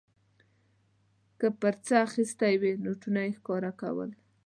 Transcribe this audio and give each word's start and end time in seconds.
که 1.39 1.47
په 1.59 1.69
څه 1.85 1.93
اخیستې 2.07 2.53
وې 2.61 2.71
نوټونه 2.85 3.19
یې 3.25 3.31
ښکاره 3.37 3.71
کول. 3.81 4.09